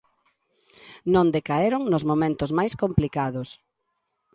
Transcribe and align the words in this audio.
Non 1.13 1.27
decaeron 1.35 1.81
nos 1.91 2.07
momentos 2.09 2.49
máis 2.57 2.73
complicados. 2.81 3.49